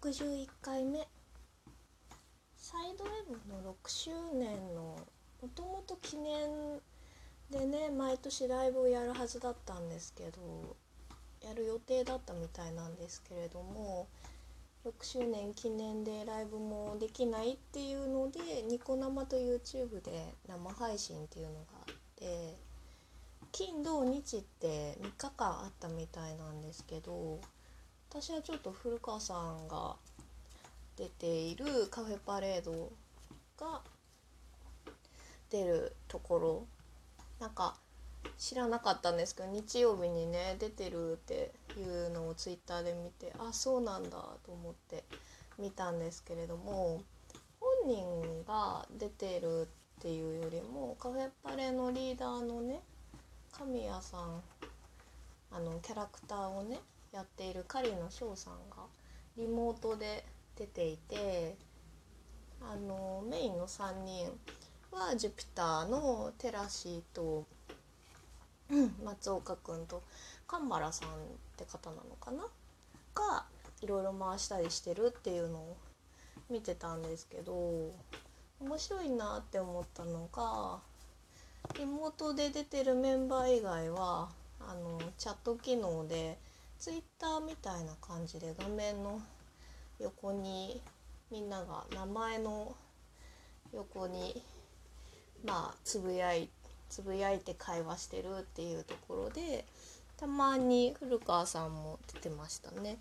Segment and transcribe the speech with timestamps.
[0.00, 1.08] 61回目。
[2.56, 4.96] サイドウェブの6周年の
[5.42, 6.80] もともと記念
[7.50, 10.76] でね毎年ライブをやるはずだったんですけど
[11.42, 14.06] やる予定だったみたいなんですけれども
[14.86, 21.58] 6周年記念でライブもできないっていうのでニコ生と YouTube で生配信っていうのが
[21.88, 22.54] あって
[23.50, 27.40] 金土日って3日間あったみたいなんですけど
[28.10, 29.96] 私はちょっと古川さんが
[30.96, 32.90] 出ているカフェパレード
[33.58, 33.82] が
[35.50, 36.66] 出るところ。
[37.38, 37.76] なんか
[38.36, 45.04] 知らなかったんですけど日曜日にね出てるっていうのをツイッターで見てあそうなんだと思って
[45.58, 47.02] 見たんですけれども
[47.60, 49.68] 本人が出てる
[49.98, 52.80] っていうよりもカフェパレのリーダーのね
[53.52, 54.42] 神谷さん
[55.50, 56.80] あのキャラクターをね
[57.12, 58.84] やっている狩野翔さんが
[59.36, 60.24] リモートで
[60.56, 61.56] 出ていて
[62.60, 64.26] あのメインの3人
[64.90, 67.46] はジュピターのテラシーと
[69.04, 70.02] 松岡君と
[70.46, 71.12] 神原さんっ
[71.56, 72.46] て方なのかな？
[73.14, 73.44] が
[73.80, 75.76] いろいろ回したりしてるっていうのを
[76.50, 77.92] 見てたんですけど
[78.60, 80.78] 面白いなって思ったのが
[81.78, 84.28] リモートで出てるメンバー以外は
[84.60, 86.38] あのチャット機能で
[86.78, 89.20] ツイッターみたいな感じで画面の
[89.98, 90.80] 横に
[91.30, 92.76] みんなが名前の
[93.72, 94.42] 横に
[95.44, 96.48] まあつぶやい
[96.88, 99.64] つぶやいて会話してるっていうところで
[100.16, 102.98] たまに古川さんも出てましたね。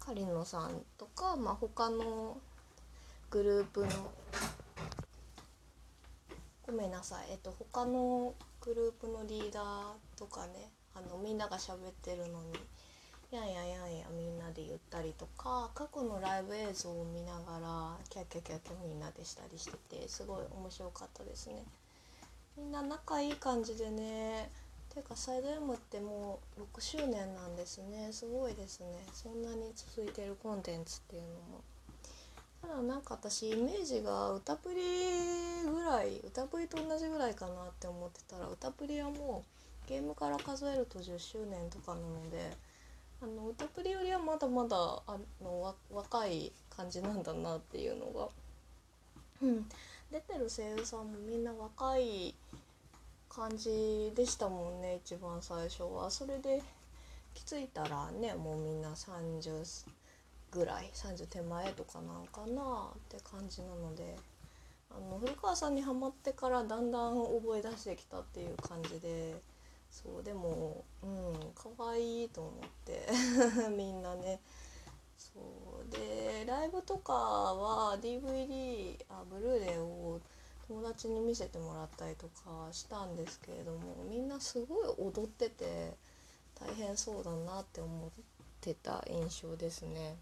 [0.00, 2.38] 狩野さんとか、まあ、他の
[3.30, 3.88] グループの
[6.66, 12.58] ごめんなさい、えっと、他のグループのリーダーとかねあのみんなが喋ってるのに
[13.30, 21.64] やんややんやみんなで言ったりとか過去のライブ映像を見ながらキャキャキャキャみんなでしたりしててすごい面白かったですね。
[22.56, 24.50] みんな仲いい感じでね
[24.92, 28.08] ていうかサイド M ってもう6周年なんですね。
[28.10, 28.86] すごいですね。
[29.12, 31.62] そんなに続いてるコンテンツっていうのも。
[32.60, 34.80] ただなんか私イメージが歌プリ
[35.70, 39.59] ぐらい歌プリと同じぐらいかなって思ってたら歌プリはもう
[39.90, 42.56] ゲームから数えると10周年とかなので
[43.20, 48.28] あの歌プリよりはまだまだあの若い感じなんだなっていうのが、
[50.12, 52.36] 出てる声優さんもみんな若い
[53.28, 56.62] 感じでしたもんね一番最初はそれで
[57.34, 59.84] 気づいたらねもうみんな30
[60.52, 64.16] ぐらい30手前とかなんかなって感じなので
[64.90, 69.49] あの古川さんにはまってからだんだん覚え出してきたっていう感じで。
[69.90, 73.06] そうでもうん可愛いと思って
[73.76, 74.40] みんなね
[75.18, 75.40] そ
[75.86, 80.20] うでライブとかは DVD あブルーレイを
[80.68, 85.96] 友達に見せてもらったりとかしたんですけれどもみんなすごい踊ってて
[86.54, 88.10] 大変そうだなって思っ
[88.60, 90.16] てた印象ですね。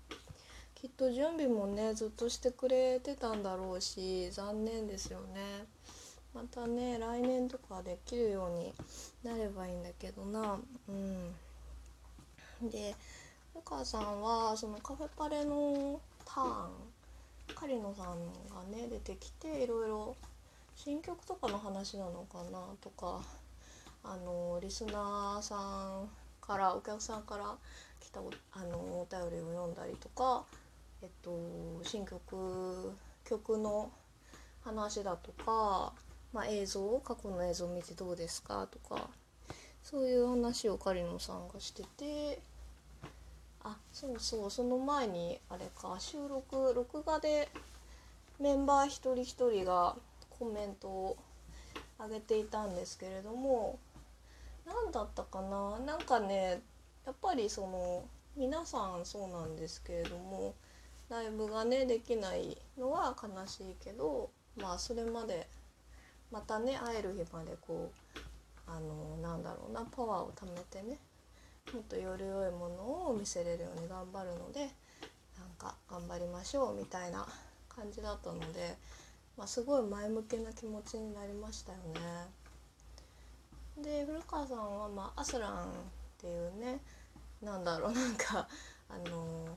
[0.74, 5.66] きっと準備もねずっとしてくれてたんだろうし残念ですよね。
[6.34, 8.72] またね来年とかできるように
[9.24, 10.58] なればいいんだけどな。
[10.88, 11.34] うん。
[12.70, 12.94] で
[13.54, 16.70] お母さんはそのカフェパレのターン
[17.54, 18.06] 狩野さん
[18.48, 20.16] がね出てきていろいろ
[20.76, 23.20] 新曲とかの話なのかなとか
[24.04, 26.08] あのリスナーさん
[26.40, 27.56] からお客さんから
[28.00, 28.20] 来た
[28.52, 30.44] あのお便りを読んだりとか、
[31.02, 31.30] えっと、
[31.82, 32.92] 新曲
[33.24, 33.90] 曲の
[34.64, 35.92] 話だとか
[36.32, 39.08] まあ、映像過去の映像を見てどうですかとか
[39.82, 42.40] そういう話を狩野さんがしてて
[43.64, 47.48] あそうそうその前にあれか収録録画で
[48.40, 49.96] メンバー一人一人が
[50.38, 51.16] コメントを
[51.98, 53.78] 上げていたんですけれども
[54.66, 56.60] 何だったかななんかね
[57.06, 58.04] やっぱりその
[58.36, 60.54] 皆さんそうなんですけれども
[61.08, 64.30] ライブがねできないのは悲しいけど
[64.60, 65.48] まあそれまで
[66.30, 68.18] またね会える日までこう
[68.66, 70.98] あのなんだろうなパワーを貯めてね
[71.72, 74.68] もっとより良いものを見せれるように頑張るのでなん
[75.58, 77.26] か頑張りましょうみたいな
[77.68, 78.76] 感じだったので、
[79.36, 82.28] まあ、すごい前向きな気持ちになりましたよね。
[83.82, 85.66] で古川さんは、まあ、アスランっ
[86.20, 86.80] ていうね
[87.40, 88.48] なんだろうなんか
[88.88, 89.56] あの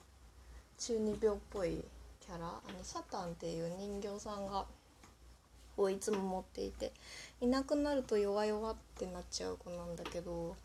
[0.77, 1.83] 中二病っぽい
[2.19, 4.65] キャラあのサタンっていう人形さんが
[5.77, 6.91] をいつも持っていて
[7.39, 10.55] いなくなると弱々ってなっちゃう子なんだけど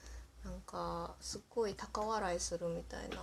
[0.44, 3.16] なんかすっごい高笑いするみたいな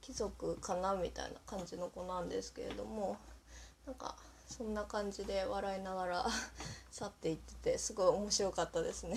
[0.00, 3.18] 貴族かなみたいな感じの子なんですけれども
[3.86, 4.16] なんか
[4.48, 6.26] そんな感じで笑いながら
[6.90, 9.16] 去っていっててすごい面白かったですね。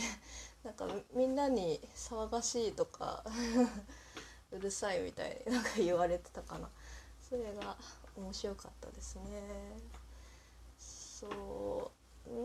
[0.63, 3.23] なんかみんなに騒がしいとか
[4.51, 6.69] うるさいみたいになんか言われてたかな。
[7.27, 7.75] それが
[8.15, 9.81] 面白かったですね。
[10.77, 11.72] そう。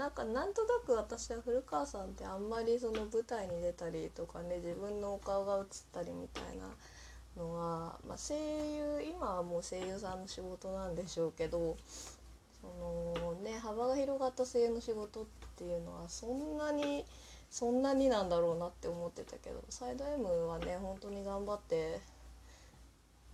[0.09, 6.65] なんかなんとなく私は古川さんってあんまりその舞台に出たりとかね自分のお顔が映ったりみたいな
[7.37, 11.77] のは、まあ、声優今はもう声優さんの仕事なんでしょうけど
[12.63, 12.69] そ
[13.23, 15.27] のね幅が広がった声優の仕事っ
[15.59, 17.05] ていうのはそんなに
[17.51, 22.01] そんなになんだろうなって思ってたけどサイド M はね本当に頑張って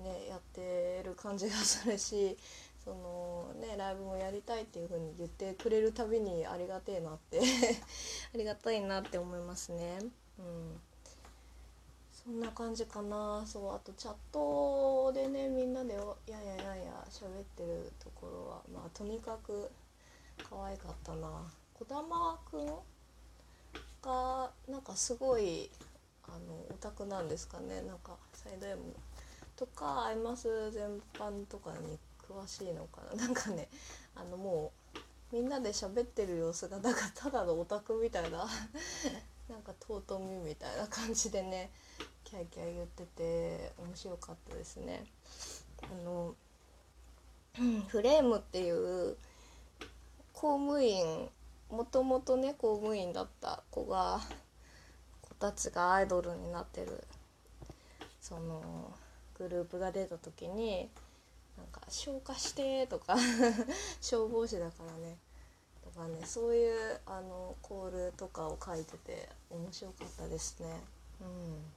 [0.00, 2.36] ねやってる感じがするし
[2.84, 7.40] そのねライブもやりたいっていう風に言ってくれるたびにありがてえなって。
[8.34, 9.98] ありがたいなって思いますね。
[10.38, 10.80] うん。
[12.12, 13.44] そんな感じかな。
[13.46, 15.94] そうあとチャットでねみんなで
[16.26, 19.70] やややや喋ってるところはまあとにかく
[20.42, 21.50] 可愛かったな。
[21.78, 22.66] 児玉くん
[24.02, 25.70] がなんかすごい
[26.24, 27.80] あのオタクなんですかね。
[27.82, 28.94] なんかサイド M
[29.56, 31.98] とかアイマス全般とかに
[32.28, 33.22] 詳しいのかな？
[33.26, 33.68] なんかね
[34.14, 34.72] あのも
[35.32, 38.48] うみんなで喋ってる様子がなんかただのオタクみたいな
[39.48, 41.70] なんか尊みみたいな感じでね
[42.24, 45.04] キャーキャー言ってて面白かったですね。
[45.82, 46.34] あの
[47.88, 49.16] フレームっていう
[50.32, 51.30] 公務員
[51.70, 54.20] もともとね公務員だった子が
[55.22, 57.04] 子たちがアイドルになってる
[58.20, 58.92] その
[59.38, 60.88] グループが出た時に
[61.56, 63.16] なんか消火してとか
[64.00, 65.16] 消防士だからね。
[65.84, 70.80] とかねそういうあのコールとかを書いてて面白かったですね。
[71.20, 71.72] うん。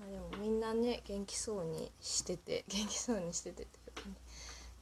[0.00, 4.16] まあ、でもみんなね元気そうにしてて 元気そうにしててっていうかね。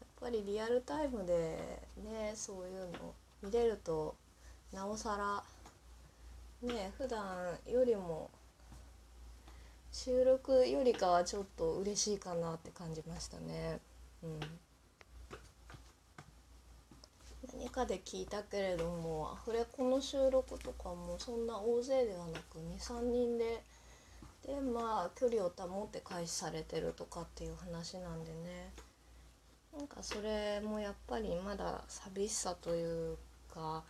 [0.00, 4.14] やっぱりリアルタイムでねそういうの見れると
[4.72, 5.42] なおさら
[6.62, 8.30] ね普段よりも
[9.92, 13.80] 収録よりかはちょっと嬉しいかなって感じましたね。
[14.22, 14.40] うん、
[17.54, 23.62] 何かで聞いたけれどもアフレコの収録とかもそんな大勢ではなく23人で
[24.46, 28.72] でまあ距離を保って開始されてるとかっていう話なんでね。
[29.76, 33.16] なんかそれもやっぱりまだ寂しさという
[33.54, 33.84] か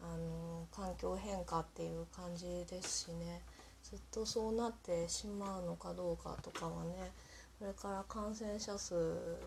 [0.00, 3.42] あの環境変化っていう感じですしね。
[3.88, 7.12] ずっとそうなってしまうのかどうかとかはね
[7.60, 8.94] これから感染者数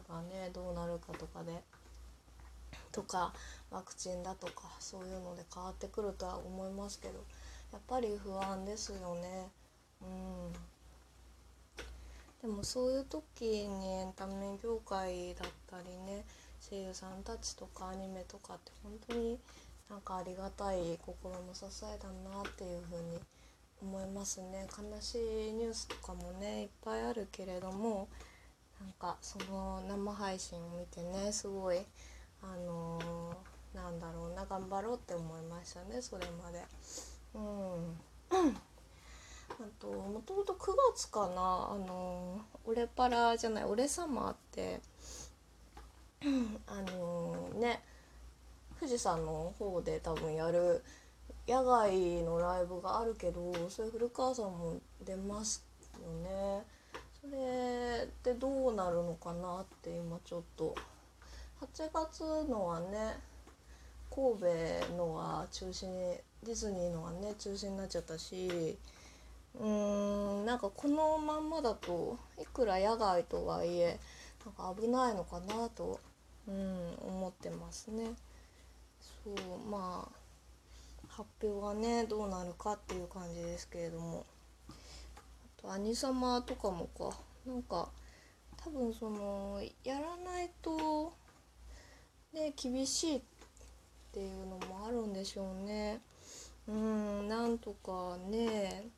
[0.07, 1.51] がねどうなるかとかで
[2.93, 3.33] とか
[3.69, 7.15] ワクチンだとかそういうので変わってくるとは思いますけど
[7.73, 9.49] やっぱり不安ですよね。
[10.01, 10.53] うん
[12.41, 16.23] でもそういう時にエンタメ業界だったりね
[16.69, 19.37] 声優さんたちとかアニメとかって本当に
[19.89, 23.19] なんかありがたい心の支えだなっていうふうに
[23.81, 28.07] 思いますね悲しいニュースとかもねいっぱいあるけれども
[28.79, 31.79] なんかその生配信を見てねすごい
[32.41, 36.63] あのー、なんだろうな頑張ろうって思いましたねそれまで。
[37.33, 37.97] うん
[39.59, 44.79] あともともと9月かなあの「オレパラ」じゃない「俺様」って
[46.67, 47.83] あのね
[48.79, 50.83] 富士山の方で多分やる
[51.49, 55.65] 野外のライブがあるけどそれ古川さんも出ます
[55.99, 56.63] よね
[57.19, 60.75] それってどうなるのかなって今ちょっと
[61.59, 63.17] 8月のはね
[64.13, 64.37] 神
[64.91, 68.77] 戸のは中止にディズニーのはね中止になっちゃったし
[69.59, 73.99] うーんなんかこのまんまだといくら野外とはいえ
[74.45, 75.99] なんか危ないのかなと、
[76.47, 78.11] うん、思ってますね。
[79.01, 80.19] そうまあ
[81.09, 84.25] 発表がねどうなるかっていう感じですけれども
[84.69, 87.89] あと兄様とかもかなんか
[88.57, 91.13] 多分そのやらないと
[92.33, 93.21] ね厳しいっ
[94.13, 95.99] ていうのもあるんでしょうね。
[96.67, 98.89] うんなんとかね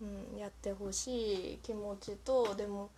[0.00, 2.90] うん、やってほしい気持ちとでも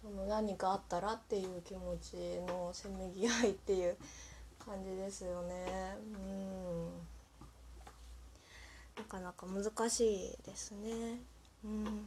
[0.00, 2.16] その何かあったらっていう気持ち
[2.48, 3.96] のせめぎ合いっていう
[4.58, 5.96] 感じですよね。
[6.00, 7.11] うん
[9.12, 11.20] かなか難しいですね。
[11.62, 12.06] うん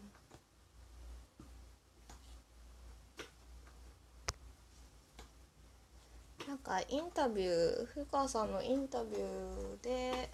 [6.48, 10.30] なんかインタビュー古川さんのインタビューで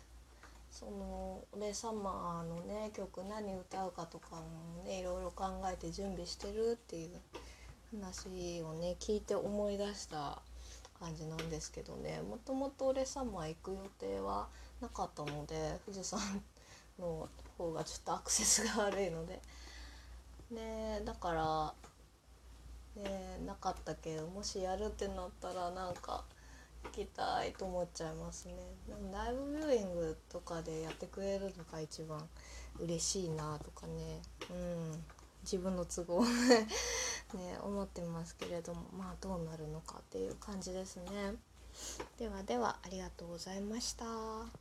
[0.69, 7.21] その「俺様」のね曲何歌うかとかもねいろいろ考えて準備してるっていう
[7.93, 10.41] 話をね聞いて思い出した
[10.99, 14.49] 感じなんですけどねもともと「俺様」行く予定は
[14.81, 16.19] なかったので富士山
[17.01, 17.27] の
[17.57, 19.41] 方がちょっとアクセスが悪いので。
[20.51, 21.73] ねだから
[23.01, 26.25] ねなかったけどもしやるってなったらなんか
[26.83, 28.55] 行きたいと思っちゃいますね。
[28.87, 32.19] でもライブビューイングとかでやってくれるのが一番
[32.79, 34.21] 嬉しいなとかね。
[34.49, 35.03] うん。
[35.43, 36.23] 自分の都合
[37.33, 38.81] ね思ってますけれども。
[38.97, 41.35] まあどうなるのかっていう感じですね。
[42.17, 44.60] ではではありがとうございました。